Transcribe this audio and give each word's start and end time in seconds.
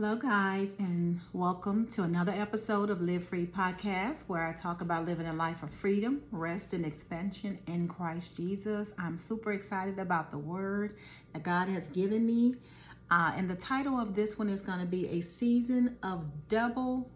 Hello, 0.00 0.14
guys, 0.14 0.76
and 0.78 1.20
welcome 1.32 1.84
to 1.88 2.04
another 2.04 2.30
episode 2.30 2.88
of 2.88 3.02
Live 3.02 3.26
Free 3.26 3.46
Podcast, 3.46 4.28
where 4.28 4.46
I 4.46 4.52
talk 4.52 4.80
about 4.80 5.06
living 5.06 5.26
a 5.26 5.32
life 5.32 5.64
of 5.64 5.70
freedom, 5.70 6.22
rest, 6.30 6.72
and 6.72 6.86
expansion 6.86 7.58
in 7.66 7.88
Christ 7.88 8.36
Jesus. 8.36 8.94
I'm 8.96 9.16
super 9.16 9.52
excited 9.52 9.98
about 9.98 10.30
the 10.30 10.38
word 10.38 10.96
that 11.32 11.42
God 11.42 11.68
has 11.68 11.88
given 11.88 12.24
me. 12.24 12.54
Uh, 13.10 13.32
and 13.36 13.50
the 13.50 13.56
title 13.56 13.98
of 13.98 14.14
this 14.14 14.38
one 14.38 14.48
is 14.48 14.60
going 14.60 14.78
to 14.78 14.86
be 14.86 15.08
A 15.08 15.20
Season 15.20 15.96
of 16.04 16.48
Double 16.48 17.10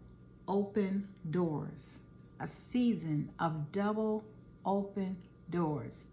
Open 0.45 1.07
Doors. 1.31 1.99
A 2.41 2.47
season 2.47 3.31
of 3.39 3.71
double 3.71 4.25
open 4.65 5.15
doors. 5.49 6.03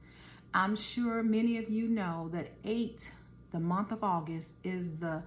I'm 0.55 0.77
sure 0.77 1.25
many 1.25 1.59
of 1.59 1.69
you 1.69 1.89
know 1.89 2.31
that 2.33 2.53
8, 2.65 3.11
the 3.51 3.59
month 3.59 3.91
of 3.91 4.05
August, 4.05 4.55
is 4.63 4.99
the 4.99 5.25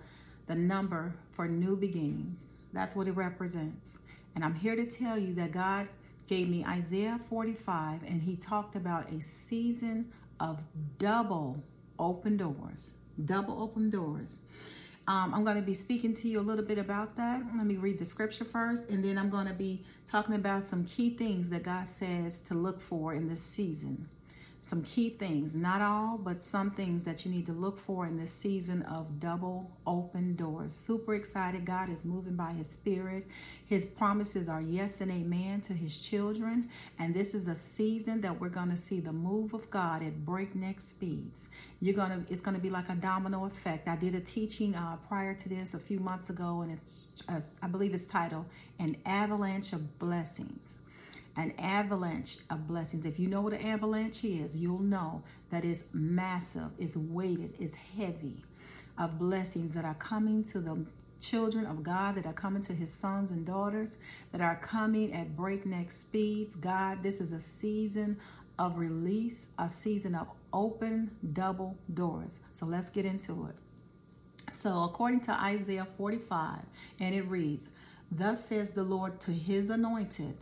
the 0.47 0.55
number 0.55 1.15
for 1.31 1.47
new 1.47 1.75
beginnings. 1.75 2.47
That's 2.71 2.95
what 2.95 3.07
it 3.07 3.11
represents. 3.11 3.97
And 4.35 4.43
I'm 4.43 4.55
here 4.55 4.75
to 4.75 4.85
tell 4.85 5.17
you 5.17 5.33
that 5.35 5.51
God 5.51 5.87
gave 6.27 6.49
me 6.49 6.65
Isaiah 6.65 7.19
45 7.29 8.03
and 8.03 8.21
he 8.21 8.35
talked 8.35 8.75
about 8.75 9.11
a 9.11 9.21
season 9.21 10.11
of 10.39 10.61
double 10.97 11.63
open 11.99 12.37
doors. 12.37 12.93
Double 13.23 13.61
open 13.61 13.89
doors. 13.89 14.39
Um, 15.07 15.33
I'm 15.33 15.43
going 15.43 15.57
to 15.57 15.61
be 15.61 15.73
speaking 15.73 16.13
to 16.15 16.29
you 16.29 16.39
a 16.39 16.41
little 16.41 16.63
bit 16.63 16.77
about 16.77 17.17
that. 17.17 17.41
Let 17.55 17.65
me 17.65 17.75
read 17.75 17.99
the 17.99 18.05
scripture 18.05 18.45
first, 18.45 18.87
and 18.87 19.03
then 19.03 19.17
I'm 19.17 19.29
going 19.29 19.47
to 19.47 19.53
be 19.53 19.83
talking 20.09 20.33
about 20.33 20.63
some 20.63 20.85
key 20.85 21.09
things 21.09 21.49
that 21.49 21.63
God 21.63 21.89
says 21.89 22.39
to 22.41 22.53
look 22.53 22.79
for 22.79 23.13
in 23.13 23.27
this 23.27 23.43
season 23.43 24.07
some 24.63 24.81
key 24.81 25.09
things, 25.09 25.55
not 25.55 25.81
all, 25.81 26.17
but 26.17 26.41
some 26.41 26.71
things 26.71 27.03
that 27.03 27.25
you 27.25 27.31
need 27.31 27.45
to 27.45 27.51
look 27.51 27.77
for 27.77 28.07
in 28.07 28.15
this 28.17 28.31
season 28.31 28.81
of 28.83 29.19
double 29.19 29.69
open 29.85 30.37
doors. 30.37 30.73
Super 30.73 31.15
excited. 31.15 31.65
God 31.65 31.89
is 31.89 32.05
moving 32.05 32.37
by 32.37 32.53
His 32.53 32.69
Spirit. 32.69 33.27
His 33.65 33.85
promises 33.85 34.47
are 34.47 34.61
yes 34.61 35.01
and 35.01 35.11
amen 35.11 35.61
to 35.61 35.73
His 35.73 36.01
children. 36.01 36.69
And 36.97 37.13
this 37.13 37.33
is 37.33 37.49
a 37.49 37.55
season 37.55 38.21
that 38.21 38.39
we're 38.39 38.47
going 38.47 38.69
to 38.69 38.77
see 38.77 39.01
the 39.01 39.11
move 39.11 39.53
of 39.53 39.69
God 39.69 40.01
at 40.01 40.23
breakneck 40.23 40.79
speeds. 40.79 41.49
You're 41.81 41.95
going 41.95 42.11
to, 42.11 42.31
it's 42.31 42.41
going 42.41 42.55
to 42.55 42.63
be 42.63 42.69
like 42.69 42.87
a 42.87 42.95
domino 42.95 43.43
effect. 43.43 43.89
I 43.89 43.97
did 43.97 44.15
a 44.15 44.21
teaching 44.21 44.75
uh, 44.75 44.95
prior 45.09 45.33
to 45.33 45.49
this 45.49 45.73
a 45.73 45.79
few 45.79 45.99
months 45.99 46.29
ago, 46.29 46.61
and 46.61 46.71
it's, 46.71 47.09
uh, 47.27 47.41
I 47.61 47.67
believe 47.67 47.93
it's 47.93 48.05
titled 48.05 48.45
An 48.79 48.95
Avalanche 49.05 49.73
of 49.73 49.99
Blessings 49.99 50.77
an 51.35 51.53
avalanche 51.57 52.37
of 52.49 52.67
blessings. 52.67 53.05
If 53.05 53.19
you 53.19 53.27
know 53.27 53.41
what 53.41 53.53
an 53.53 53.65
avalanche 53.65 54.23
is, 54.23 54.55
you'll 54.55 54.79
know 54.79 55.23
that 55.49 55.65
it's 55.65 55.83
massive, 55.93 56.69
it's 56.77 56.95
weighted, 56.95 57.55
it's 57.59 57.75
heavy 57.75 58.43
of 58.97 59.17
blessings 59.17 59.73
that 59.73 59.85
are 59.85 59.95
coming 59.95 60.43
to 60.43 60.59
the 60.59 60.85
children 61.19 61.65
of 61.65 61.83
God, 61.83 62.15
that 62.15 62.25
are 62.25 62.33
coming 62.33 62.61
to 62.63 62.73
his 62.73 62.93
sons 62.93 63.31
and 63.31 63.45
daughters, 63.45 63.97
that 64.31 64.41
are 64.41 64.57
coming 64.57 65.13
at 65.13 65.35
breakneck 65.35 65.91
speeds. 65.91 66.55
God, 66.55 67.01
this 67.01 67.21
is 67.21 67.31
a 67.31 67.39
season 67.39 68.19
of 68.59 68.77
release, 68.77 69.47
a 69.57 69.67
season 69.67 70.13
of 70.13 70.27
open 70.51 71.11
double 71.33 71.75
doors. 71.93 72.39
So 72.53 72.65
let's 72.65 72.89
get 72.89 73.05
into 73.05 73.47
it. 73.47 73.55
So, 74.53 74.83
according 74.83 75.21
to 75.21 75.31
Isaiah 75.31 75.87
45, 75.97 76.59
and 76.99 77.15
it 77.15 77.27
reads, 77.27 77.69
Thus 78.11 78.45
says 78.45 78.71
the 78.71 78.83
Lord 78.83 79.19
to 79.21 79.31
his 79.31 79.69
anointed, 79.69 80.35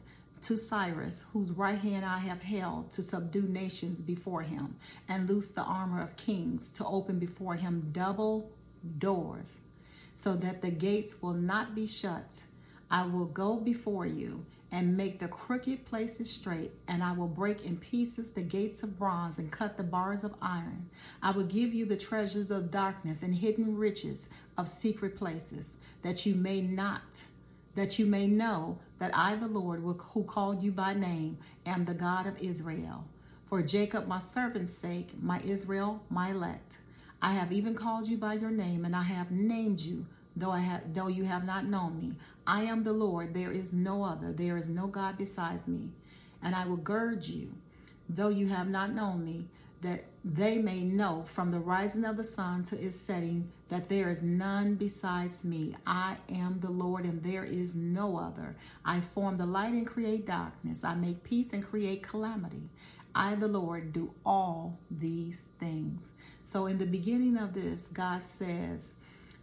to 0.44 0.58
Cyrus, 0.58 1.26
whose 1.34 1.52
right 1.52 1.80
hand 1.80 2.06
I 2.06 2.20
have 2.20 2.42
held 2.42 2.92
to 2.94 3.02
subdue 3.02 3.44
nations 3.44 4.02
before 4.02 4.42
him, 4.42 4.76
and 5.08 5.30
loose 5.30 5.50
the 5.50 5.62
armor 5.62 6.02
of 6.02 6.18
kings, 6.18 6.70
to 6.76 6.86
open 6.86 7.20
before 7.20 7.56
him 7.56 7.90
double 7.92 8.52
doors, 8.98 9.58
so 10.16 10.36
that 10.36 10.62
the 10.62 10.72
gates 10.72 11.22
will 11.22 11.34
not 11.34 11.76
be 11.76 11.86
shut. 11.86 12.42
I 12.90 13.06
will 13.06 13.26
go 13.26 13.58
before 13.58 14.06
you 14.06 14.46
and 14.74 14.96
make 14.96 15.20
the 15.20 15.28
crooked 15.28 15.86
places 15.86 16.32
straight, 16.32 16.72
and 16.88 17.04
I 17.04 17.12
will 17.12 17.28
break 17.28 17.66
in 17.66 17.78
pieces 17.78 18.32
the 18.32 18.42
gates 18.42 18.84
of 18.84 18.98
bronze 18.98 19.38
and 19.38 19.52
cut 19.52 19.76
the 19.76 19.84
bars 19.84 20.24
of 20.24 20.34
iron. 20.42 20.90
I 21.22 21.32
will 21.32 21.44
give 21.44 21.74
you 21.74 21.86
the 21.86 21.98
treasures 21.98 22.52
of 22.52 22.72
darkness 22.72 23.22
and 23.22 23.36
hidden 23.36 23.78
riches 23.78 24.30
of 24.58 24.70
secret 24.70 25.18
places, 25.18 25.76
that 26.04 26.26
you 26.26 26.36
may 26.36 26.62
not 26.62 27.22
that 27.76 27.98
you 27.98 28.06
may 28.06 28.28
know 28.28 28.78
that 29.00 29.12
I, 29.16 29.36
the 29.36 29.48
Lord, 29.48 29.82
who 29.82 30.24
called 30.24 30.62
you 30.62 30.72
by 30.72 30.94
name, 30.94 31.38
am 31.66 31.86
the 31.86 31.94
God 31.94 32.28
of 32.28 32.38
Israel. 32.40 33.06
For 33.46 33.62
Jacob, 33.62 34.08
my 34.08 34.20
servant's 34.20 34.74
sake, 34.74 35.10
my 35.22 35.42
Israel, 35.42 36.02
my 36.10 36.32
elect. 36.32 36.78
I 37.22 37.34
have 37.34 37.52
even 37.52 37.76
called 37.76 38.08
you 38.08 38.18
by 38.18 38.34
your 38.36 38.50
name, 38.50 38.86
and 38.86 38.96
I 38.96 39.04
have 39.04 39.32
named 39.32 39.80
you, 39.80 40.06
though 40.36 40.52
I 40.52 40.60
have, 40.60 40.94
though 40.94 41.08
you 41.08 41.26
have 41.26 41.46
not 41.46 41.66
known 41.66 41.98
me. 41.98 42.14
I 42.48 42.64
am 42.64 42.84
the 42.84 42.94
Lord; 42.94 43.34
there 43.34 43.52
is 43.52 43.74
no 43.74 44.04
other. 44.04 44.34
There 44.34 44.58
is 44.58 44.70
no 44.70 44.88
God 44.88 45.18
besides 45.18 45.68
me. 45.68 45.90
And 46.42 46.56
I 46.56 46.66
will 46.66 46.78
gird 46.78 47.26
you, 47.26 47.54
though 48.10 48.30
you 48.30 48.48
have 48.48 48.70
not 48.70 48.94
known 48.94 49.24
me, 49.24 49.48
that 49.82 50.06
they 50.24 50.60
may 50.60 50.82
know 50.82 51.26
from 51.34 51.50
the 51.50 51.60
rising 51.60 52.06
of 52.06 52.16
the 52.16 52.24
sun 52.24 52.64
to 52.66 52.80
its 52.80 52.96
setting 52.96 53.52
that 53.70 53.90
there 53.90 54.10
is 54.10 54.22
none 54.22 54.76
besides 54.76 55.44
me. 55.44 55.76
I 55.88 56.18
am 56.30 56.60
the 56.60 56.70
Lord 56.70 57.06
and 57.06 57.24
there 57.24 57.44
is 57.44 57.74
no 57.74 58.18
other. 58.18 58.56
I 58.86 59.02
form 59.02 59.38
the 59.38 59.46
light 59.48 59.74
and 59.74 59.88
create 59.88 60.28
darkness. 60.28 60.84
I 60.84 60.94
make 60.94 61.24
peace 61.24 61.54
and 61.54 61.66
create 61.66 62.04
calamity. 62.04 62.70
I, 63.16 63.36
the 63.36 63.48
Lord, 63.48 63.94
do 63.94 64.14
all 64.26 64.78
these 64.92 65.46
things. 65.60 66.12
So, 66.44 66.68
in 66.68 66.78
the 66.78 66.86
beginning 66.86 67.38
of 67.38 67.54
this, 67.54 67.90
God 67.92 68.24
says, 68.24 68.94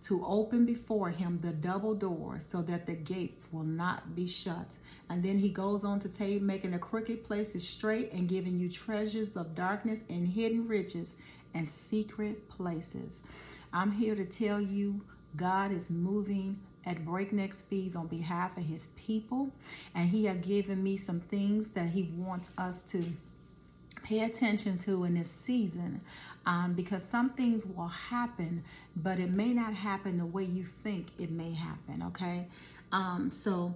to 0.05 0.25
open 0.25 0.65
before 0.65 1.11
him 1.11 1.41
the 1.43 1.51
double 1.51 1.95
door 1.95 2.39
so 2.41 2.63
that 2.63 2.87
the 2.87 2.95
gates 2.95 3.47
will 3.51 3.65
not 3.65 4.15
be 4.15 4.27
shut. 4.27 4.77
And 5.11 5.23
then 5.23 5.39
he 5.39 5.49
goes 5.49 5.85
on 5.85 6.01
to 6.01 6.27
you, 6.27 6.41
making 6.41 6.73
the 6.73 6.79
crooked 6.79 7.25
places 7.25 7.67
straight 7.67 8.13
and 8.13 8.29
giving 8.29 8.59
you 8.59 8.69
treasures 8.71 9.37
of 9.37 9.55
darkness 9.55 10.05
and 10.09 10.29
hidden 10.29 10.69
riches 10.69 11.17
and 11.55 11.67
secret 11.67 12.49
places. 12.49 13.23
I'm 13.73 13.93
here 13.93 14.15
to 14.15 14.25
tell 14.25 14.61
you 14.61 15.03
God 15.37 15.73
is 15.73 15.91
moving 15.91 16.61
at 16.87 17.05
breakneck 17.05 17.55
speeds 17.55 17.95
on 17.95 18.07
behalf 18.07 18.57
of 18.57 18.65
his 18.65 18.89
people. 18.97 19.51
And 19.95 20.09
he 20.09 20.25
has 20.25 20.39
given 20.39 20.83
me 20.83 20.97
some 20.97 21.21
things 21.21 21.69
that 21.71 21.91
he 21.91 22.05
wants 22.17 22.51
us 22.57 22.83
to 22.85 23.05
pay 24.09 24.21
attention 24.21 24.77
to 24.79 25.05
in 25.05 25.15
this 25.15 25.31
season 25.31 26.01
um, 26.47 26.73
because 26.73 27.03
some 27.03 27.31
things 27.31 27.67
will 27.67 27.89
happen, 27.89 28.65
but 28.97 29.21
it 29.21 29.31
may 29.31 29.53
not 29.53 29.75
happen 29.75 30.17
the 30.17 30.27
way 30.27 30.45
you 30.45 30.65
think 30.83 31.09
it 31.19 31.31
may 31.31 31.53
happen. 31.53 32.03
Okay. 32.09 32.47
Um, 32.91 33.31
so 33.31 33.75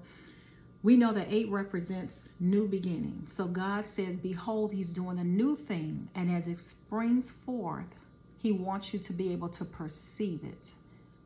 we 0.83 0.97
know 0.97 1.13
that 1.13 1.29
eight 1.31 1.51
represents 1.51 2.31
new 2.41 2.67
beginnings. 2.67 3.37
So 3.37 3.47
God 3.47 3.87
says, 3.87 4.17
Behold, 4.17 4.73
He's 4.73 4.91
doing 4.91 5.19
a 5.19 5.25
new 5.25 5.55
thing. 5.55 6.09
And 6.15 6.31
as 6.31 6.49
it 6.49 6.61
springs 6.61 7.31
forth, 7.31 7.95
He 8.39 8.53
wants 8.53 8.95
you 8.95 8.99
to 9.01 9.13
be 9.13 9.33
able 9.33 9.51
to 9.51 9.65
perceive 9.67 10.41
it. 10.45 10.73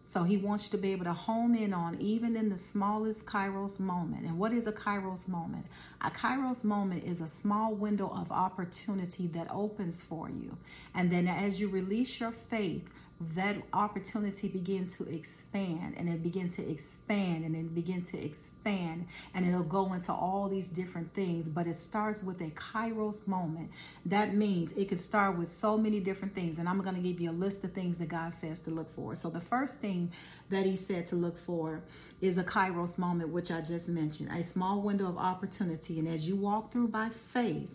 So 0.08 0.22
he 0.22 0.36
wants 0.36 0.66
you 0.66 0.70
to 0.70 0.78
be 0.78 0.92
able 0.92 1.06
to 1.06 1.12
hone 1.12 1.56
in 1.56 1.74
on 1.74 2.00
even 2.00 2.36
in 2.36 2.48
the 2.48 2.56
smallest 2.56 3.26
kairos 3.26 3.80
moment. 3.80 4.24
And 4.24 4.38
what 4.38 4.52
is 4.52 4.68
a 4.68 4.72
kairos 4.72 5.26
moment? 5.26 5.66
A 6.00 6.10
kairos 6.10 6.62
moment 6.62 7.02
is 7.02 7.20
a 7.20 7.26
small 7.26 7.74
window 7.74 8.06
of 8.14 8.30
opportunity 8.30 9.26
that 9.26 9.48
opens 9.50 10.02
for 10.02 10.30
you. 10.30 10.58
And 10.94 11.10
then 11.10 11.26
as 11.26 11.58
you 11.60 11.68
release 11.68 12.20
your 12.20 12.30
faith, 12.30 12.88
that 13.34 13.56
opportunity 13.72 14.46
begin 14.46 14.88
to 14.88 15.08
expand 15.08 15.94
and 15.96 16.06
it 16.08 16.22
begin 16.22 16.50
to 16.50 16.70
expand 16.70 17.46
and 17.46 17.56
it 17.56 17.74
begin 17.74 18.02
to 18.04 18.22
expand 18.22 19.06
and 19.32 19.46
it'll 19.46 19.62
go 19.62 19.94
into 19.94 20.12
all 20.12 20.48
these 20.48 20.68
different 20.68 21.14
things. 21.14 21.48
But 21.48 21.66
it 21.66 21.76
starts 21.76 22.22
with 22.22 22.42
a 22.42 22.50
kairos 22.50 23.26
moment. 23.26 23.70
That 24.04 24.34
means 24.34 24.72
it 24.72 24.90
could 24.90 25.00
start 25.00 25.38
with 25.38 25.48
so 25.48 25.78
many 25.78 25.98
different 25.98 26.34
things 26.34 26.58
and 26.58 26.68
i'm 26.68 26.80
going 26.82 26.94
to 26.94 27.00
give 27.00 27.18
you 27.18 27.30
a 27.30 27.32
list 27.32 27.64
of 27.64 27.72
things 27.72 27.96
that 27.98 28.08
god 28.08 28.34
says 28.34 28.60
to 28.60 28.70
look 28.70 28.94
for. 28.94 29.16
So 29.16 29.30
the 29.30 29.40
first 29.40 29.78
thing 29.80 30.12
that 30.50 30.66
he 30.66 30.76
said 30.76 31.06
to 31.06 31.16
look 31.16 31.38
for 31.38 31.82
is 32.20 32.36
a 32.36 32.44
kairos 32.44 32.98
moment 32.98 33.30
which 33.30 33.50
i 33.50 33.62
just 33.62 33.88
mentioned. 33.88 34.30
A 34.30 34.42
small 34.42 34.82
window 34.82 35.08
of 35.08 35.16
opportunity 35.16 35.98
and 35.98 36.06
as 36.06 36.28
you 36.28 36.36
walk 36.36 36.70
through 36.70 36.88
by 36.88 37.08
faith 37.30 37.70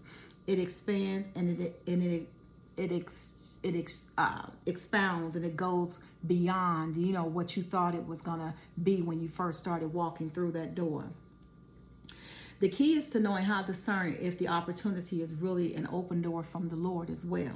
it 0.46 0.60
expands 0.60 1.28
and 1.36 1.60
it 1.60 1.82
and 1.88 2.04
it 2.04 2.28
it, 2.78 2.92
it 2.92 2.92
it 3.64 3.76
ex, 3.76 4.02
uh, 4.18 4.48
expounds 4.66 5.36
and 5.36 5.46
it 5.46 5.56
goes 5.56 5.98
beyond 6.26 6.98
you 6.98 7.14
know 7.14 7.24
what 7.24 7.56
you 7.56 7.64
thought 7.64 7.96
it 7.96 8.08
was 8.08 8.22
to 8.22 8.54
be 8.82 9.02
when 9.02 9.20
you 9.22 9.28
first 9.28 9.60
started 9.60 9.94
walking 9.94 10.30
through 10.30 10.52
that 10.52 10.76
door. 10.76 11.06
The 12.60 12.70
key 12.70 12.96
is 12.96 13.10
to 13.10 13.20
knowing 13.20 13.46
how 13.46 13.62
to 13.62 13.74
discern 13.74 14.18
if 14.22 14.38
the 14.38 14.48
opportunity 14.48 15.22
is 15.22 15.34
really 15.34 15.74
an 15.74 15.88
open 15.92 16.22
door 16.22 16.44
from 16.44 16.70
the 16.70 16.76
lord 16.76 17.10
as 17.10 17.26
well. 17.26 17.56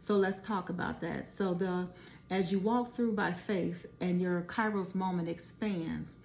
So 0.00 0.16
let's 0.16 0.40
talk 0.40 0.68
about 0.68 1.00
that. 1.00 1.28
So 1.28 1.54
the 1.54 1.86
as 2.28 2.50
you 2.50 2.58
walk 2.58 2.96
through 2.96 3.12
by 3.12 3.32
faith 3.32 3.86
and 4.00 4.20
your 4.20 4.42
kairos 4.42 4.94
moment 4.94 5.28
expands 5.28 6.16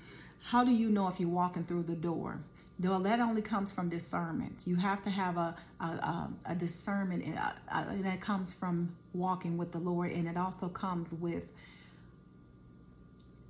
how 0.41 0.63
do 0.63 0.71
you 0.71 0.89
know 0.89 1.09
if 1.09 1.19
you're 1.19 1.29
walking 1.29 1.65
through 1.65 1.83
the 1.83 1.95
door 1.95 2.39
well, 2.79 2.99
that 2.99 3.19
only 3.19 3.41
comes 3.41 3.71
from 3.71 3.89
discernment. 3.89 4.63
You 4.65 4.75
have 4.75 5.03
to 5.03 5.09
have 5.09 5.37
a 5.37 5.55
a, 5.79 6.29
a 6.45 6.55
discernment, 6.55 7.23
and, 7.23 7.37
uh, 7.37 7.51
uh, 7.71 7.85
that 8.01 8.21
comes 8.21 8.53
from 8.53 8.95
walking 9.13 9.57
with 9.57 9.71
the 9.71 9.79
Lord, 9.79 10.11
and 10.11 10.27
it 10.27 10.37
also 10.37 10.69
comes 10.69 11.13
with 11.13 11.47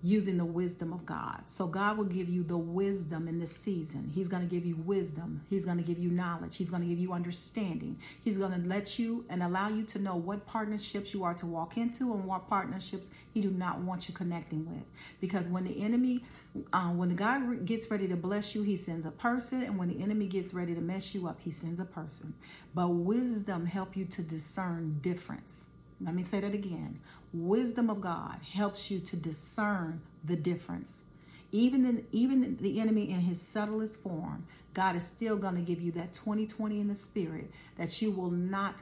using 0.07 0.37
the 0.37 0.45
wisdom 0.45 0.93
of 0.93 1.05
God. 1.05 1.41
So 1.47 1.67
God 1.67 1.97
will 1.97 2.05
give 2.05 2.29
you 2.29 2.41
the 2.41 2.57
wisdom 2.57 3.27
in 3.27 3.39
this 3.39 3.51
season. 3.51 4.09
He's 4.15 4.29
going 4.29 4.41
to 4.41 4.47
give 4.47 4.65
you 4.65 4.77
wisdom. 4.77 5.41
He's 5.49 5.65
going 5.65 5.75
to 5.77 5.83
give 5.83 5.99
you 5.99 6.09
knowledge. 6.09 6.55
He's 6.55 6.69
going 6.69 6.81
to 6.81 6.87
give 6.87 6.97
you 6.97 7.11
understanding. 7.11 7.99
He's 8.23 8.37
going 8.37 8.53
to 8.53 8.67
let 8.69 8.97
you 8.97 9.25
and 9.29 9.43
allow 9.43 9.67
you 9.67 9.83
to 9.83 9.99
know 9.99 10.15
what 10.15 10.47
partnerships 10.47 11.13
you 11.13 11.25
are 11.25 11.33
to 11.33 11.45
walk 11.45 11.75
into 11.75 12.13
and 12.13 12.23
what 12.23 12.47
partnerships 12.47 13.09
he 13.33 13.41
do 13.41 13.51
not 13.51 13.81
want 13.81 14.07
you 14.07 14.15
connecting 14.15 14.65
with. 14.65 14.85
Because 15.19 15.49
when 15.49 15.65
the 15.65 15.83
enemy, 15.83 16.23
um, 16.71 16.97
when 16.97 17.09
the 17.09 17.15
God 17.15 17.65
gets 17.65 17.91
ready 17.91 18.07
to 18.07 18.15
bless 18.15 18.55
you, 18.55 18.63
he 18.63 18.77
sends 18.77 19.05
a 19.05 19.11
person. 19.11 19.61
And 19.61 19.77
when 19.77 19.89
the 19.89 20.01
enemy 20.01 20.27
gets 20.27 20.53
ready 20.53 20.73
to 20.73 20.81
mess 20.81 21.13
you 21.13 21.27
up, 21.27 21.41
he 21.41 21.51
sends 21.51 21.81
a 21.81 21.85
person. 21.85 22.33
But 22.73 22.87
wisdom 22.89 23.65
help 23.65 23.97
you 23.97 24.05
to 24.05 24.21
discern 24.21 24.99
difference. 25.01 25.65
Let 25.99 26.13
me 26.13 26.23
say 26.23 26.39
that 26.39 26.53
again. 26.53 26.99
Wisdom 27.33 27.89
of 27.89 28.01
God 28.01 28.39
helps 28.53 28.91
you 28.91 28.99
to 28.99 29.15
discern 29.15 30.01
the 30.23 30.35
difference. 30.35 31.03
Even 31.51 31.85
in, 31.85 32.05
even 32.11 32.57
the 32.61 32.79
enemy 32.79 33.09
in 33.09 33.21
his 33.21 33.41
subtlest 33.41 34.01
form, 34.01 34.45
God 34.73 34.95
is 34.95 35.05
still 35.05 35.37
going 35.37 35.55
to 35.55 35.61
give 35.61 35.81
you 35.81 35.91
that 35.93 36.13
2020 36.13 36.79
in 36.79 36.87
the 36.87 36.95
spirit 36.95 37.49
that 37.77 38.01
you 38.01 38.11
will 38.11 38.29
not 38.29 38.75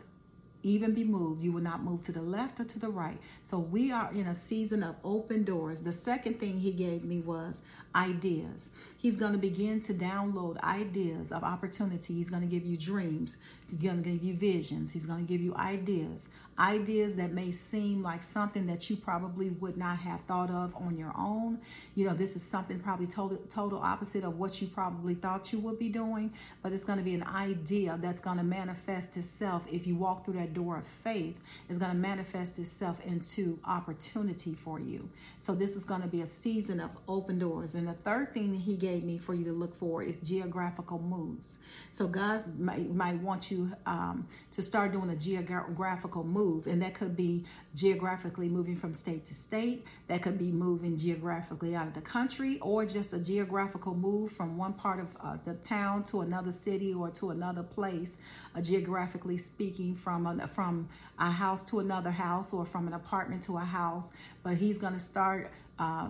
even 0.66 0.96
be 0.96 1.04
moved. 1.04 1.44
You 1.44 1.52
will 1.52 1.62
not 1.62 1.84
move 1.84 2.02
to 2.04 2.12
the 2.12 2.24
left 2.24 2.60
or 2.60 2.64
to 2.64 2.80
the 2.80 2.90
right. 2.90 3.20
So 3.44 3.60
we 3.60 3.92
are 3.92 4.12
in 4.12 4.26
a 4.26 4.34
season 4.34 4.82
of 4.82 4.96
open 5.04 5.44
doors. 5.44 5.82
The 5.82 5.94
second 5.94 6.40
thing 6.40 6.60
he 6.60 6.72
gave 6.72 7.04
me 7.04 7.20
was 7.20 7.62
ideas. 7.94 8.72
He's 8.98 9.16
going 9.16 9.34
to 9.34 9.38
begin 9.38 9.80
to 9.82 9.94
download 9.94 10.60
ideas 10.64 11.32
of 11.32 11.44
opportunity. 11.44 12.16
He's 12.16 12.32
going 12.32 12.42
to 12.42 12.48
give 12.48 12.66
you 12.66 12.78
dreams. 12.78 13.38
He's 13.70 13.80
going 13.80 14.02
to 14.02 14.10
give 14.10 14.24
you 14.24 14.36
visions. 14.36 14.92
He's 14.92 15.06
going 15.06 15.28
to 15.28 15.32
give 15.32 15.40
you 15.40 15.54
ideas. 15.56 16.30
Ideas 16.58 17.16
that 17.16 17.34
may 17.34 17.52
seem 17.52 18.02
like 18.02 18.24
something 18.24 18.66
that 18.68 18.90
you 18.90 18.96
probably 18.96 19.50
would 19.50 19.76
not 19.76 19.98
have 19.98 20.22
thought 20.22 20.50
of 20.50 20.74
on 20.76 20.98
your 20.98 21.14
own. 21.18 21.60
You 21.96 22.06
know, 22.08 22.14
this 22.14 22.38
is 22.38 22.44
something 22.44 22.80
probably 22.80 23.08
total, 23.08 23.38
total 23.50 23.80
opposite 23.80 24.24
of 24.24 24.38
what 24.38 24.62
you 24.62 24.68
probably 24.68 25.16
thought 25.16 25.52
you 25.52 25.60
would 25.60 25.78
be 25.78 25.90
doing, 25.90 26.34
but 26.64 26.72
it's 26.72 26.86
going 26.86 26.98
to 26.98 27.04
be 27.04 27.14
an 27.14 27.24
idea 27.24 28.00
that's 28.02 28.22
going 28.22 28.38
to 28.38 28.44
manifest 28.44 29.18
itself 29.18 29.66
if 29.70 29.86
you 29.86 29.96
walk 29.96 30.24
through 30.24 30.36
that 30.36 30.54
door 30.54 30.78
of 30.78 30.88
faith. 30.88 31.36
It's 31.68 31.78
going 31.78 31.92
to 31.92 31.98
manifest 31.98 32.58
itself 32.58 33.02
into 33.06 33.60
opportunity 33.66 34.54
for 34.54 34.80
you. 34.80 35.10
So 35.40 35.56
this 35.56 35.76
is 35.76 35.84
going 35.84 36.02
to 36.02 36.08
be 36.08 36.22
a 36.22 36.26
season 36.26 36.80
of 36.80 36.92
open 37.08 37.38
doors. 37.38 37.76
And 37.76 37.88
the 37.88 37.94
third 37.94 38.34
thing 38.34 38.52
that 38.54 38.62
he 38.62 38.78
gave 38.78 39.04
me 39.04 39.18
for 39.18 39.34
you 39.34 39.44
to 39.46 39.52
look 39.52 39.78
for 39.78 40.04
is 40.04 40.16
geographical 40.24 41.00
moves. 41.00 41.60
So 41.92 42.08
God 42.08 42.60
might, 42.60 42.94
might 42.94 43.20
want 43.22 43.52
you 43.52 43.74
um, 43.86 44.28
to 44.52 44.62
start 44.62 44.94
doing 44.94 45.10
a 45.10 45.16
geographical 45.16 46.24
move, 46.24 46.45
and 46.68 46.82
that 46.82 46.94
could 46.94 47.16
be 47.16 47.46
geographically 47.74 48.50
moving 48.50 48.76
from 48.76 48.94
state 48.94 49.26
to 49.26 49.34
state. 49.34 49.86
That 50.08 50.22
could 50.22 50.38
be 50.38 50.52
moving 50.52 50.98
geographically 50.98 51.76
out 51.76 51.88
of 51.88 51.94
the 51.94 52.02
country, 52.02 52.60
or 52.60 52.86
just 52.86 53.14
a 53.14 53.20
geographical 53.20 53.96
move 53.96 54.32
from 54.32 54.58
one 54.58 54.74
part 54.74 55.00
of 55.00 55.08
uh, 55.22 55.38
the 55.44 55.56
town 55.56 56.04
to 56.06 56.22
another 56.22 56.52
city 56.52 56.94
or 56.94 57.10
to 57.12 57.32
another 57.32 57.64
place. 57.64 58.18
Uh, 58.56 58.62
geographically 58.62 59.38
speaking, 59.38 59.96
from 59.96 60.28
a, 60.28 60.48
from 60.48 60.88
a 61.20 61.32
house 61.32 61.64
to 61.66 61.80
another 61.80 62.12
house, 62.12 62.54
or 62.54 62.66
from 62.66 62.88
an 62.88 62.94
apartment 62.94 63.44
to 63.44 63.58
a 63.58 63.66
house. 63.66 64.12
But 64.44 64.58
He's 64.58 64.78
going 64.80 64.94
to 64.94 65.00
start. 65.00 65.52
Uh, 65.78 66.10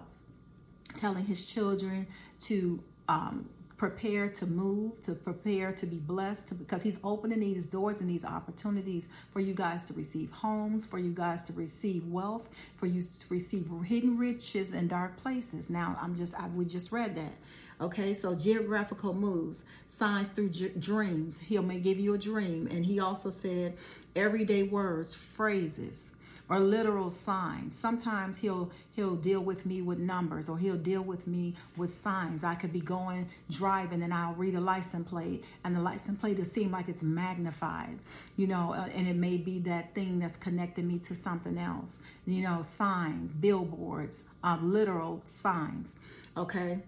telling 0.96 1.26
his 1.26 1.46
children 1.46 2.08
to 2.40 2.81
um, 3.08 3.50
prepare 3.77 4.30
to 4.30 4.45
move, 4.45 5.01
to 5.01 5.13
prepare 5.13 5.72
to 5.74 5.86
be 5.86 5.98
blessed, 5.98 6.48
to, 6.48 6.56
because 6.56 6.83
He's 6.83 7.00
opening 7.04 7.39
these 7.39 7.66
doors 7.66 8.01
and 8.01 8.10
these 8.10 8.25
opportunities 8.25 9.10
for 9.31 9.39
you 9.39 9.54
guys 9.54 9.86
to 9.86 9.94
receive 9.94 10.31
homes, 10.31 10.86
for 10.86 10.98
you 11.00 11.12
guys 11.12 11.44
to 11.44 11.54
receive 11.54 12.06
wealth, 12.07 12.48
for 12.77 12.86
you 12.86 13.01
to 13.01 13.25
receive 13.30 13.69
hidden 13.86 14.18
riches 14.18 14.72
in 14.74 14.88
dark 14.88 15.18
places. 15.18 15.69
Now, 15.69 15.98
I'm 16.01 16.16
just, 16.16 16.33
I, 16.36 16.48
we 16.48 16.66
just 16.66 16.92
read 16.92 17.16
that. 17.16 17.33
Okay, 17.81 18.13
so 18.13 18.33
geographical 18.33 19.13
moves, 19.13 19.63
signs 19.88 20.30
through 20.30 20.50
dreams. 20.80 21.38
He 21.38 21.57
may 21.60 21.80
give 21.80 22.00
you 22.00 22.13
a 22.13 22.18
dream. 22.18 22.68
And 22.71 22.86
he 22.86 23.01
also 23.01 23.30
said 23.30 23.75
everyday 24.16 24.63
words, 24.63 25.13
phrases 25.13 26.13
or 26.50 26.59
literal 26.59 27.09
signs. 27.09 27.77
Sometimes 27.77 28.39
he'll 28.39 28.71
he'll 28.95 29.15
deal 29.15 29.42
with 29.42 29.65
me 29.65 29.81
with 29.81 30.00
numbers 30.00 30.47
or 30.47 30.57
he'll 30.57 30.77
deal 30.77 31.01
with 31.01 31.27
me 31.27 31.56
with 31.75 31.92
signs. 31.92 32.44
I 32.44 32.56
could 32.56 32.71
be 32.71 32.80
going 32.80 33.30
driving 33.50 34.03
and 34.03 34.13
I'll 34.13 34.33
read 34.33 34.56
a 34.56 34.62
license 34.62 35.07
plate 35.07 35.44
and 35.63 35.75
the 35.75 35.81
license 35.81 36.19
plate 36.19 36.38
will 36.38 36.45
seem 36.45 36.71
like 36.71 36.88
it's 36.88 37.03
magnified, 37.03 38.00
you 38.38 38.47
know, 38.47 38.74
uh, 38.74 38.88
and 38.94 39.07
it 39.07 39.15
may 39.15 39.38
be 39.38 39.59
that 39.59 39.94
thing 39.95 40.19
that's 40.19 40.38
connecting 40.38 40.88
me 40.88 41.00
to 41.00 41.15
something 41.15 41.57
else. 41.57 42.00
You 42.25 42.42
know, 42.44 42.62
signs, 42.62 43.33
billboards, 43.33 44.24
uh, 44.44 44.57
literal 44.62 45.21
signs. 45.25 45.95
Okay 46.38 46.80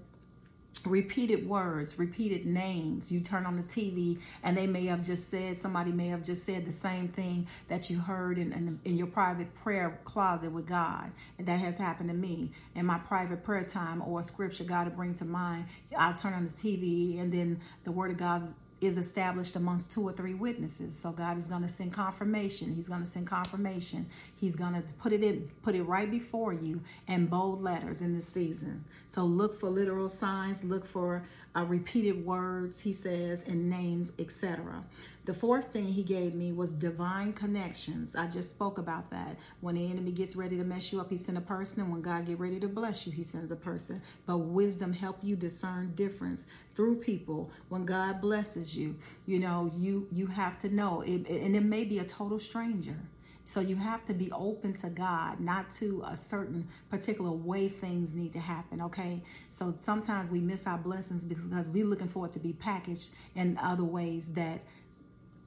repeated 0.85 1.47
words, 1.47 1.97
repeated 1.97 2.45
names. 2.45 3.11
You 3.11 3.21
turn 3.21 3.45
on 3.45 3.55
the 3.57 3.63
TV 3.63 4.19
and 4.43 4.55
they 4.55 4.67
may 4.67 4.85
have 4.85 5.03
just 5.03 5.29
said, 5.29 5.57
somebody 5.57 5.91
may 5.91 6.07
have 6.09 6.23
just 6.23 6.43
said 6.43 6.65
the 6.65 6.71
same 6.71 7.07
thing 7.07 7.47
that 7.67 7.89
you 7.89 7.99
heard 7.99 8.37
in, 8.37 8.51
in, 8.53 8.79
in, 8.85 8.97
your 8.97 9.07
private 9.07 9.53
prayer 9.55 9.99
closet 10.03 10.51
with 10.51 10.67
God. 10.67 11.11
And 11.37 11.47
that 11.47 11.59
has 11.59 11.77
happened 11.77 12.09
to 12.09 12.15
me. 12.15 12.51
In 12.75 12.85
my 12.85 12.99
private 12.99 13.43
prayer 13.43 13.63
time 13.63 14.01
or 14.01 14.21
scripture 14.23 14.63
God 14.63 14.87
will 14.87 14.95
bring 14.95 15.13
to 15.15 15.25
mind, 15.25 15.65
I'll 15.97 16.13
turn 16.13 16.33
on 16.33 16.45
the 16.45 16.51
TV 16.51 17.19
and 17.19 17.31
then 17.33 17.61
the 17.83 17.91
word 17.91 18.11
of 18.11 18.17
God 18.17 18.53
is 18.79 18.97
established 18.97 19.55
amongst 19.55 19.91
two 19.91 20.07
or 20.07 20.13
three 20.13 20.35
witnesses. 20.35 20.97
So 20.97 21.11
God 21.11 21.37
is 21.37 21.47
going 21.47 21.63
to 21.63 21.67
send 21.67 21.93
confirmation. 21.93 22.75
He's 22.75 22.87
going 22.87 23.03
to 23.03 23.09
send 23.09 23.25
confirmation. 23.25 24.07
He's 24.35 24.55
going 24.55 24.73
to 24.73 24.81
put 24.99 25.13
it 25.13 25.23
in, 25.23 25.49
put 25.63 25.73
it 25.73 25.83
right 25.83 26.09
before 26.09 26.53
you 26.53 26.81
in 27.07 27.25
bold 27.25 27.63
letters 27.63 28.01
in 28.01 28.13
this 28.13 28.27
season. 28.27 28.85
So 29.09 29.23
look 29.23 29.59
for 29.59 29.69
literal 29.69 30.09
signs. 30.09 30.63
Look 30.63 30.85
for 30.85 31.25
uh, 31.55 31.63
repeated 31.63 32.23
words. 32.23 32.81
He 32.81 32.93
says 32.93 33.43
and 33.47 33.69
names, 33.69 34.11
etc. 34.19 34.83
The 35.27 35.33
fourth 35.33 35.73
thing 35.73 35.91
he 35.91 36.03
gave 36.03 36.33
me 36.33 36.53
was 36.53 36.69
divine 36.69 37.33
connections. 37.33 38.15
I 38.15 38.27
just 38.27 38.49
spoke 38.49 38.77
about 38.77 39.11
that. 39.11 39.35
When 39.59 39.75
the 39.75 39.91
enemy 39.91 40.13
gets 40.13 40.37
ready 40.37 40.55
to 40.55 40.63
mess 40.63 40.93
you 40.93 41.01
up, 41.01 41.09
he 41.09 41.17
sends 41.17 41.37
a 41.37 41.43
person, 41.43 41.81
and 41.81 41.91
when 41.91 42.01
God 42.01 42.25
get 42.25 42.39
ready 42.39 42.61
to 42.61 42.67
bless 42.69 43.05
you, 43.05 43.11
he 43.11 43.25
sends 43.25 43.51
a 43.51 43.57
person. 43.57 44.01
But 44.25 44.37
wisdom 44.37 44.93
help 44.93 45.17
you 45.21 45.35
discern 45.35 45.93
difference 45.95 46.45
through 46.75 47.01
people. 47.01 47.51
When 47.67 47.83
God 47.83 48.21
blesses 48.21 48.77
you, 48.77 48.95
you 49.25 49.37
know 49.37 49.69
you 49.77 50.07
you 50.13 50.27
have 50.27 50.59
to 50.59 50.69
know, 50.73 51.01
it, 51.01 51.27
and 51.27 51.57
it 51.57 51.63
may 51.63 51.83
be 51.83 51.99
a 51.99 52.05
total 52.05 52.39
stranger. 52.39 52.95
So 53.43 53.59
you 53.59 53.75
have 53.75 54.05
to 54.05 54.13
be 54.13 54.31
open 54.31 54.73
to 54.75 54.89
God, 54.89 55.41
not 55.41 55.71
to 55.75 56.05
a 56.07 56.15
certain 56.15 56.69
particular 56.89 57.31
way 57.31 57.67
things 57.67 58.13
need 58.13 58.31
to 58.33 58.39
happen, 58.39 58.81
okay? 58.81 59.23
So 59.51 59.71
sometimes 59.71 60.29
we 60.29 60.39
miss 60.39 60.67
our 60.67 60.77
blessings 60.77 61.23
because 61.23 61.69
we're 61.69 61.85
looking 61.85 62.09
for 62.09 62.25
it 62.25 62.33
to 62.33 62.39
be 62.39 62.51
packaged 62.51 63.11
in 63.35 63.57
other 63.57 63.85
ways 63.85 64.33
that 64.33 64.63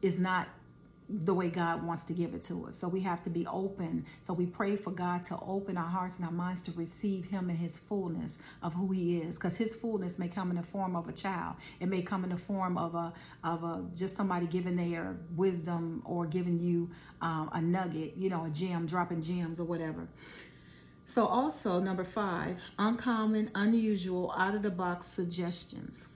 is 0.03 0.19
not 0.19 0.49
the 1.13 1.35
way 1.35 1.49
God 1.49 1.83
wants 1.83 2.05
to 2.05 2.13
give 2.13 2.35
it 2.35 2.43
to 2.45 2.67
us. 2.67 2.77
So 2.77 2.87
we 2.87 3.01
have 3.01 3.23
to 3.25 3.31
be 3.31 3.47
open. 3.47 4.07
So 4.21 4.33
we 4.33 4.47
pray 4.47 4.77
for 4.77 4.93
God 4.93 5.25
to 5.25 5.39
open 5.41 5.77
our 5.77 5.89
hearts 5.89 6.17
and 6.17 6.25
our 6.25 6.31
minds 6.31 6.63
to 6.63 6.73
receive 6.73 7.25
Him 7.27 7.51
in 7.51 7.57
His 7.57 7.79
fullness 7.79 8.39
of 8.63 8.75
who 8.75 8.93
He 8.93 9.19
is, 9.19 9.37
because 9.37 9.57
His 9.57 9.75
fullness 9.75 10.19
may 10.19 10.29
come 10.29 10.51
in 10.51 10.57
the 10.57 10.63
form 10.63 10.95
of 10.95 11.09
a 11.09 11.13
child. 11.13 11.57
It 11.81 11.89
may 11.89 12.03
come 12.03 12.23
in 12.23 12.31
the 12.31 12.37
form 12.37 12.79
of 12.79 12.95
a 12.95 13.13
of 13.43 13.65
a 13.65 13.85
just 13.95 14.17
somebody 14.17 14.47
giving 14.47 14.77
their 14.77 15.17
wisdom 15.35 16.03
or 16.05 16.27
giving 16.27 16.61
you 16.61 16.91
um, 17.21 17.51
a 17.53 17.61
nugget, 17.61 18.15
you 18.17 18.31
know, 18.31 18.45
a 18.45 18.51
gem, 18.51 18.87
dropping 18.87 19.23
gems 19.23 19.59
or 19.59 19.65
whatever. 19.65 20.07
So 21.07 21.27
also 21.27 21.81
number 21.81 22.05
five, 22.05 22.59
uncommon, 22.79 23.51
unusual, 23.57 24.33
out 24.39 24.55
of 24.55 24.63
the 24.63 24.71
box 24.71 25.09
suggestions. 25.09 26.07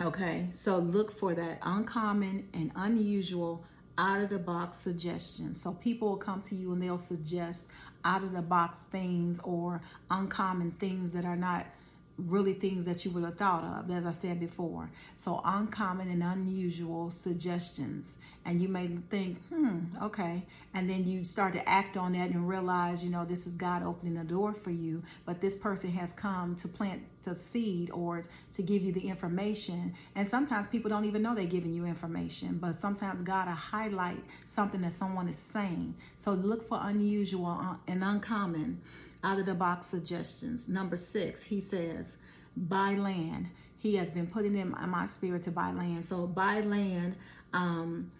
Okay, 0.00 0.48
so 0.52 0.78
look 0.78 1.10
for 1.10 1.34
that 1.34 1.58
uncommon 1.62 2.48
and 2.52 2.70
unusual 2.76 3.64
out 3.96 4.20
of 4.20 4.28
the 4.28 4.38
box 4.38 4.76
suggestions. 4.76 5.60
So 5.62 5.72
people 5.72 6.08
will 6.10 6.16
come 6.18 6.42
to 6.42 6.54
you 6.54 6.72
and 6.72 6.82
they'll 6.82 6.98
suggest 6.98 7.64
out 8.04 8.22
of 8.22 8.32
the 8.32 8.42
box 8.42 8.82
things 8.92 9.40
or 9.42 9.80
uncommon 10.10 10.72
things 10.72 11.12
that 11.12 11.24
are 11.24 11.36
not 11.36 11.66
really 12.18 12.54
things 12.54 12.84
that 12.86 13.04
you 13.04 13.10
would 13.10 13.24
have 13.24 13.36
thought 13.36 13.62
of, 13.62 13.90
as 13.90 14.06
I 14.06 14.10
said 14.10 14.40
before. 14.40 14.90
So, 15.16 15.40
uncommon 15.44 16.10
and 16.10 16.22
unusual 16.22 17.10
suggestions. 17.10 18.18
And 18.44 18.62
you 18.62 18.68
may 18.68 18.88
think, 19.10 19.38
hmm, 19.48 19.80
okay. 20.02 20.44
And 20.72 20.88
then 20.88 21.06
you 21.06 21.24
start 21.24 21.52
to 21.54 21.68
act 21.68 21.96
on 21.96 22.12
that 22.12 22.30
and 22.30 22.48
realize, 22.48 23.04
you 23.04 23.10
know, 23.10 23.24
this 23.24 23.46
is 23.46 23.54
God 23.56 23.82
opening 23.82 24.16
a 24.16 24.24
door 24.24 24.54
for 24.54 24.70
you. 24.70 25.02
But 25.24 25.40
this 25.40 25.56
person 25.56 25.90
has 25.92 26.12
come 26.12 26.56
to 26.56 26.68
plant 26.68 27.02
the 27.22 27.34
seed 27.34 27.90
or 27.90 28.22
to 28.52 28.62
give 28.62 28.82
you 28.82 28.92
the 28.92 29.08
information. 29.08 29.94
And 30.14 30.26
sometimes 30.26 30.68
people 30.68 30.88
don't 30.88 31.04
even 31.04 31.22
know 31.22 31.34
they're 31.34 31.44
giving 31.44 31.74
you 31.74 31.84
information. 31.84 32.58
But 32.58 32.76
sometimes 32.76 33.20
God 33.20 33.46
will 33.46 33.54
highlight 33.54 34.22
something 34.46 34.80
that 34.82 34.92
someone 34.94 35.28
is 35.28 35.38
saying. 35.38 35.94
So, 36.16 36.32
look 36.32 36.66
for 36.66 36.78
unusual 36.80 37.46
uh, 37.46 37.76
and 37.86 38.02
uncommon 38.02 38.80
out 39.24 39.38
of 39.38 39.46
the 39.46 39.54
box 39.54 39.86
suggestions. 39.86 40.68
Number 40.68 40.96
six, 40.96 41.42
he 41.42 41.60
says, 41.60 42.16
buy 42.56 42.94
land. 42.94 43.48
He 43.78 43.96
has 43.96 44.10
been 44.10 44.26
putting 44.26 44.56
in 44.56 44.74
my 44.88 45.06
spirit 45.06 45.42
to 45.44 45.50
buy 45.50 45.72
land. 45.72 46.04
So 46.04 46.26
buy 46.26 46.60
land. 46.60 47.16
Um, 47.52 48.10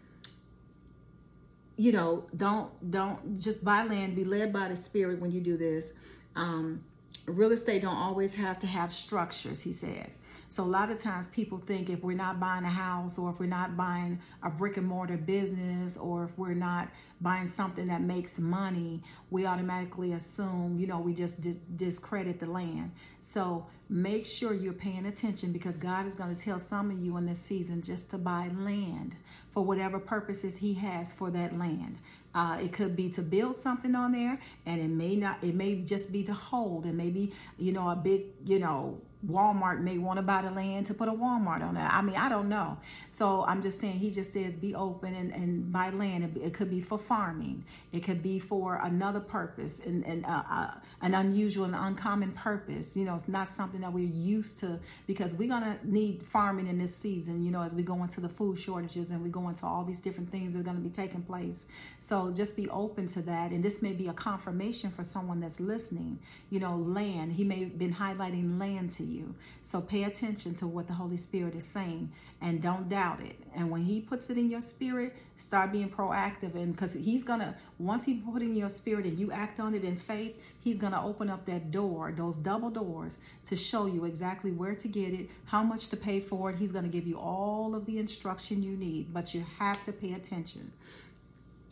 you 1.77 1.93
know, 1.93 2.25
don't 2.37 2.91
don't 2.91 3.39
just 3.39 3.65
buy 3.65 3.85
land. 3.85 4.17
Be 4.17 4.25
led 4.25 4.53
by 4.53 4.69
the 4.69 4.77
spirit 4.77 5.21
when 5.21 5.31
you 5.33 5.41
do 5.41 5.57
this. 5.57 5.93
Um, 6.35 6.85
real 7.27 7.53
estate 7.53 7.83
don't 7.83 7.97
always 7.97 8.35
have 8.35 8.61
to 8.61 8.67
have 8.67 8.93
structures, 8.93 9.63
he 9.63 9.73
said. 9.73 10.11
So 10.49 10.63
a 10.63 10.67
lot 10.67 10.91
of 10.91 11.03
times 11.03 11.29
people 11.29 11.59
think 11.59 11.91
if 11.91 12.03
we're 12.03 12.17
not 12.17 12.39
buying 12.41 12.65
a 12.65 12.71
house 12.71 13.19
or 13.19 13.31
if 13.31 13.41
we're 13.41 13.47
not 13.47 13.77
buying 13.77 14.21
a 14.43 14.51
brick 14.51 14.77
and 14.77 14.87
mortar 14.87 15.17
business 15.17 15.97
or 15.97 16.25
if 16.25 16.39
we're 16.39 16.55
not 16.55 16.89
buying 17.21 17.47
something 17.47 17.87
that 17.89 18.03
makes 18.03 18.39
money, 18.39 19.03
we 19.31 19.47
automatically 19.47 20.13
assume, 20.13 20.79
you 20.79 20.87
know, 20.87 20.99
we 20.99 21.15
just 21.15 21.41
dis- 21.41 21.57
discredit 21.77 22.41
the 22.41 22.47
land. 22.47 22.93
So 23.21 23.67
make 23.89 24.27
sure 24.27 24.55
you're 24.55 24.73
paying 24.73 25.07
attention 25.07 25.53
because 25.53 25.79
God 25.79 26.07
is 26.07 26.15
going 26.15 26.35
to 26.35 26.41
tell 26.41 26.59
some 26.59 26.91
of 26.91 26.99
you 26.99 27.17
in 27.17 27.27
this 27.27 27.41
season 27.41 27.83
just 27.83 28.11
to 28.11 28.19
buy 28.19 28.51
land 28.55 29.17
for 29.51 29.65
whatever 29.65 29.99
purposes 29.99 30.59
He 30.59 30.75
has 30.75 31.13
for 31.13 31.31
that 31.31 31.59
land. 31.59 31.99
Uh, 32.35 32.59
it 32.61 32.71
could 32.71 32.95
be 32.95 33.09
to 33.09 33.23
build 33.23 33.57
something 33.57 33.95
on 33.95 34.13
there, 34.13 34.39
and 34.67 34.79
it 34.83 34.91
may 34.91 35.17
not. 35.17 35.43
It 35.43 35.55
may 35.55 35.77
just 35.77 36.13
be 36.13 36.23
to 36.25 36.35
hold, 36.35 36.85
and 36.85 36.95
maybe 36.95 37.33
you 37.57 37.73
know 37.73 37.89
a 37.89 37.97
big, 37.97 38.25
you 38.45 38.59
know, 38.59 39.01
Walmart 39.29 39.81
may 39.81 39.99
want 39.99 40.19
to 40.19 40.23
buy 40.23 40.43
the 40.43 40.51
land 40.51 40.87
to 40.87 40.95
put 40.95 41.09
a 41.09 41.13
Walmart 41.13 41.63
on 41.63 41.77
it. 41.77 41.81
I 41.81 42.01
mean, 42.03 42.17
I 42.17 42.29
don't 42.29 42.49
know. 42.49 42.79
So 43.09 43.45
I'm 43.45 43.63
just 43.63 43.81
saying, 43.81 43.99
he 43.99 44.11
just 44.11 44.33
says 44.33 44.57
be 44.57 44.75
open 44.75 45.15
and, 45.15 45.33
and 45.33 45.73
buy 45.73 45.91
land. 45.91 46.39
It, 46.41 46.55
could 46.55 46.71
be 46.71 46.81
for 46.81 46.99
farming. 46.99 47.65
It 47.93 48.01
could 48.01 48.23
be 48.23 48.39
for 48.39 48.77
another 48.77 49.21
purpose 49.21 49.81
and, 49.81 50.05
and 50.07 50.25
uh, 50.25 50.43
uh, 50.51 50.71
an 51.03 51.15
unusual 51.15 51.65
and 51.65 51.75
uncommon 51.75 52.33
purpose. 52.33 52.97
You 52.97 53.05
know, 53.05 53.15
it's 53.15 53.29
not 53.29 53.49
something 53.49 53.81
that 53.81 53.93
we're 53.93 54.09
used 54.09 54.59
to 54.59 54.79
because 55.07 55.33
we're 55.33 55.49
going 55.49 55.63
to 55.63 55.79
need 55.83 56.23
farming 56.23 56.69
in 56.69 56.79
this 56.79 56.97
season, 56.97 57.45
you 57.45 57.51
know, 57.51 57.63
as 57.63 57.75
we 57.75 57.83
go 57.83 58.03
into 58.03 58.21
the 58.21 58.29
food 58.29 58.59
shortages 58.59 59.11
and 59.11 59.23
we 59.23 59.29
go 59.29 59.49
into 59.49 59.67
all 59.67 59.85
these 59.85 60.01
different 60.01 60.31
things 60.31 60.53
that 60.53 60.61
are 60.61 60.65
going 60.65 60.77
to 60.77 60.83
be 60.83 60.91
taking 60.91 61.23
place. 61.23 61.67
So 61.99 62.31
just 62.31 62.57
be 62.57 62.69
open 62.71 63.09
to 63.09 63.23
that. 63.23 63.51
And 63.51 63.65
this 63.65 63.83
may 63.83 63.93
be 63.93 64.07
a 64.07 64.13
confirmation 64.13 64.91
for 64.91 65.03
someone 65.03 65.41
that's 65.41 65.59
listening. 65.59 66.21
You 66.51 66.61
know, 66.61 66.77
land. 66.77 67.33
He 67.33 67.45
may 67.45 67.61
have 67.61 67.79
been 67.79 67.95
highlighting 67.95 68.61
land 68.61 68.93
to 68.93 69.05
you 69.05 69.16
you. 69.17 69.35
So 69.63 69.81
pay 69.81 70.05
attention 70.05 70.55
to 70.57 70.67
what 70.67 70.87
the 70.87 70.93
Holy 70.93 71.17
Spirit 71.17 71.55
is 71.55 71.65
saying 71.65 72.13
and 72.41 72.63
don't 72.63 72.89
doubt 72.89 73.21
it. 73.21 73.37
And 73.55 73.71
when 73.71 73.83
He 73.85 74.01
puts 74.01 74.31
it 74.31 74.37
in 74.37 74.51
your 74.51 74.61
spirit, 74.61 75.17
start 75.39 75.73
being 75.73 75.91
proactive. 75.91 76.55
And 76.55 76.75
because 76.75 76.93
He's 76.93 77.25
going 77.25 77.41
to, 77.41 77.55
once 77.79 78.05
He 78.05 78.15
put 78.15 78.43
it 78.43 78.47
in 78.47 78.57
your 78.57 78.69
spirit 78.69 79.07
and 79.07 79.19
you 79.19 79.33
act 79.33 79.59
on 79.59 79.75
it 79.75 79.85
in 79.85 79.97
faith, 79.97 80.37
He's 80.61 80.79
going 80.79 80.93
to 80.93 81.01
open 81.01 81.31
up 81.31 81.47
that 81.47 81.71
door, 81.71 82.13
those 82.17 82.39
double 82.39 82.71
doors, 82.71 83.19
to 83.47 83.57
show 83.57 83.87
you 83.87 84.05
exactly 84.05 84.53
where 84.53 84.75
to 84.75 84.89
get 84.89 85.15
it, 85.15 85.31
how 85.47 85.63
much 85.63 85.89
to 85.89 85.97
pay 85.97 86.21
for 86.21 86.51
it. 86.51 86.57
He's 86.57 86.73
going 86.73 86.85
to 86.85 86.91
give 86.91 87.07
you 87.07 87.19
all 87.19 87.75
of 87.75 87.87
the 87.87 87.99
instruction 87.99 88.63
you 88.63 88.77
need, 88.77 89.13
but 89.13 89.35
you 89.35 89.45
have 89.59 89.85
to 89.87 89.93
pay 89.93 90.13
attention. 90.13 90.73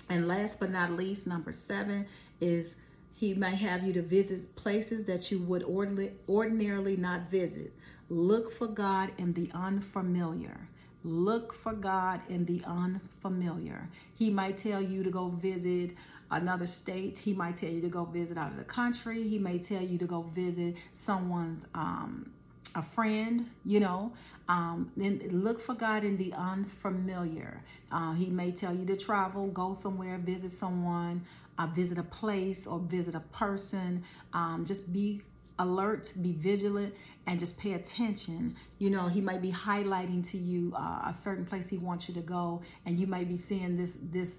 And 0.08 0.28
last 0.28 0.60
but 0.60 0.70
not 0.70 0.92
least, 0.92 1.26
number 1.26 1.52
seven 1.52 2.06
is 2.40 2.76
he 3.14 3.34
may 3.34 3.54
have 3.54 3.84
you 3.84 3.92
to 3.94 4.02
visit 4.02 4.54
places 4.56 5.04
that 5.04 5.30
you 5.30 5.38
would 5.40 5.62
ordinarily 5.62 6.96
not 6.96 7.30
visit. 7.30 7.72
Look 8.08 8.52
for 8.52 8.66
God 8.66 9.12
in 9.18 9.32
the 9.32 9.50
unfamiliar. 9.54 10.68
Look 11.04 11.52
for 11.54 11.72
God 11.72 12.20
in 12.28 12.44
the 12.46 12.62
unfamiliar. 12.66 13.88
He 14.14 14.30
might 14.30 14.58
tell 14.58 14.82
you 14.82 15.02
to 15.02 15.10
go 15.10 15.28
visit 15.28 15.92
another 16.30 16.66
state. 16.66 17.18
He 17.18 17.32
might 17.32 17.56
tell 17.56 17.70
you 17.70 17.80
to 17.82 17.88
go 17.88 18.04
visit 18.04 18.36
out 18.36 18.50
of 18.50 18.56
the 18.56 18.64
country. 18.64 19.28
He 19.28 19.38
may 19.38 19.58
tell 19.58 19.82
you 19.82 19.98
to 19.98 20.06
go 20.06 20.22
visit 20.22 20.74
someone's 20.92 21.66
um, 21.74 22.30
a 22.74 22.82
friend, 22.82 23.50
you 23.64 23.80
know. 23.80 24.12
Um, 24.48 24.90
then 24.96 25.20
look 25.30 25.60
for 25.60 25.74
God 25.74 26.04
in 26.04 26.16
the 26.16 26.32
unfamiliar. 26.34 27.62
Uh, 27.90 28.12
he 28.12 28.26
may 28.26 28.50
tell 28.50 28.74
you 28.74 28.84
to 28.86 28.96
travel, 28.96 29.46
go 29.46 29.72
somewhere, 29.72 30.18
visit 30.18 30.50
someone, 30.50 31.24
uh, 31.58 31.66
visit 31.66 31.98
a 31.98 32.02
place 32.02 32.66
or 32.66 32.78
visit 32.78 33.14
a 33.14 33.20
person. 33.20 34.04
Um, 34.32 34.64
just 34.66 34.92
be 34.92 35.22
alert, 35.58 36.12
be 36.20 36.32
vigilant, 36.32 36.94
and 37.26 37.38
just 37.38 37.56
pay 37.56 37.74
attention. 37.74 38.56
You 38.78 38.90
know, 38.90 39.08
he 39.08 39.20
might 39.20 39.40
be 39.40 39.52
highlighting 39.52 40.28
to 40.30 40.38
you 40.38 40.74
uh, 40.76 41.02
a 41.06 41.12
certain 41.12 41.46
place 41.46 41.68
he 41.68 41.78
wants 41.78 42.08
you 42.08 42.14
to 42.14 42.20
go, 42.20 42.62
and 42.86 42.98
you 42.98 43.06
might 43.06 43.28
be 43.28 43.36
seeing 43.36 43.76
this 43.76 43.98
this 44.02 44.36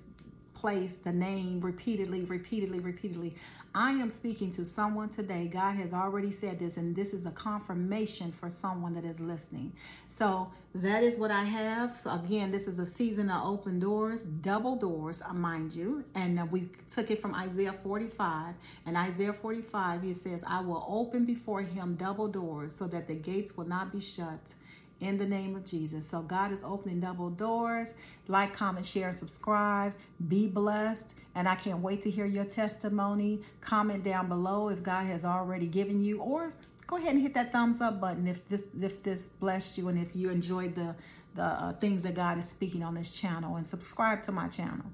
place, 0.53 0.97
the 0.97 1.11
name 1.11 1.61
repeatedly, 1.61 2.23
repeatedly, 2.23 2.79
repeatedly. 2.79 3.35
I 3.77 3.91
am 3.91 4.09
speaking 4.09 4.51
to 4.51 4.63
someone 4.63 5.09
today. 5.09 5.49
God 5.51 5.75
has 5.75 5.91
already 5.91 6.31
said 6.31 6.59
this, 6.59 6.77
and 6.77 6.95
this 6.95 7.13
is 7.13 7.25
a 7.25 7.31
confirmation 7.31 8.31
for 8.31 8.49
someone 8.49 8.93
that 8.93 9.03
is 9.03 9.19
listening. 9.19 9.73
So 10.07 10.49
that 10.75 11.03
is 11.03 11.17
what 11.17 11.29
I 11.29 11.43
have. 11.43 11.99
So 11.99 12.13
again, 12.13 12.53
this 12.53 12.67
is 12.67 12.79
a 12.79 12.85
season 12.85 13.29
of 13.29 13.45
open 13.45 13.81
doors, 13.81 14.21
double 14.21 14.77
doors, 14.77 15.21
uh, 15.21 15.33
mind 15.33 15.75
you. 15.75 16.05
And 16.15 16.39
uh, 16.39 16.45
we 16.49 16.69
took 16.93 17.11
it 17.11 17.21
from 17.21 17.35
Isaiah 17.35 17.75
45. 17.83 18.55
And 18.85 18.95
Isaiah 18.95 19.33
45, 19.33 20.03
he 20.03 20.13
says, 20.13 20.41
I 20.47 20.61
will 20.61 20.85
open 20.87 21.25
before 21.25 21.61
him 21.61 21.95
double 21.95 22.29
doors 22.29 22.73
so 22.73 22.87
that 22.87 23.09
the 23.09 23.15
gates 23.15 23.57
will 23.57 23.67
not 23.67 23.91
be 23.91 23.99
shut 23.99 24.53
in 24.99 25.17
the 25.17 25.25
name 25.25 25.55
of 25.55 25.65
Jesus. 25.65 26.09
So 26.09 26.21
God 26.21 26.51
is 26.51 26.63
opening 26.63 26.99
double 26.99 27.29
doors. 27.29 27.93
Like, 28.27 28.55
comment, 28.55 28.85
share, 28.85 29.09
and 29.09 29.17
subscribe. 29.17 29.93
Be 30.27 30.47
blessed. 30.47 31.15
And 31.35 31.47
I 31.47 31.55
can't 31.55 31.79
wait 31.79 32.01
to 32.01 32.11
hear 32.11 32.25
your 32.25 32.45
testimony. 32.45 33.41
Comment 33.61 34.03
down 34.03 34.29
below 34.29 34.69
if 34.69 34.81
God 34.81 35.05
has 35.05 35.25
already 35.25 35.67
given 35.67 36.03
you 36.03 36.19
or 36.19 36.53
go 36.87 36.97
ahead 36.97 37.13
and 37.13 37.21
hit 37.21 37.33
that 37.33 37.51
thumbs 37.51 37.81
up 37.81 37.99
button 37.99 38.27
if 38.27 38.47
this 38.47 38.63
if 38.79 39.01
this 39.01 39.29
blessed 39.29 39.75
you 39.75 39.87
and 39.87 39.97
if 39.97 40.15
you 40.15 40.29
enjoyed 40.29 40.75
the 40.75 40.95
the 41.33 41.43
uh, 41.43 41.73
things 41.73 42.03
that 42.03 42.13
God 42.13 42.37
is 42.37 42.45
speaking 42.45 42.83
on 42.83 42.93
this 42.93 43.11
channel 43.11 43.57
and 43.57 43.67
subscribe 43.67 44.21
to 44.21 44.31
my 44.31 44.47
channel. 44.47 44.85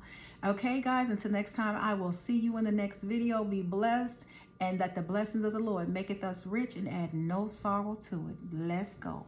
Okay, 0.43 0.81
guys, 0.81 1.11
until 1.11 1.29
next 1.29 1.53
time, 1.53 1.77
I 1.79 1.93
will 1.93 2.11
see 2.11 2.39
you 2.39 2.57
in 2.57 2.63
the 2.63 2.71
next 2.71 3.03
video. 3.03 3.43
Be 3.43 3.61
blessed 3.61 4.25
and 4.59 4.79
that 4.79 4.95
the 4.95 5.01
blessings 5.01 5.43
of 5.43 5.53
the 5.53 5.59
Lord 5.59 5.89
maketh 5.89 6.23
us 6.23 6.47
rich 6.47 6.75
and 6.75 6.89
add 6.89 7.13
no 7.13 7.47
sorrow 7.47 7.95
to 8.09 8.15
it. 8.29 8.37
Let's 8.51 8.95
go. 8.95 9.25